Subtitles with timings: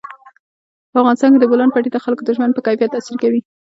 [0.91, 3.41] په افغانستان کې د بولان پټي د خلکو د ژوند په کیفیت تاثیر کوي.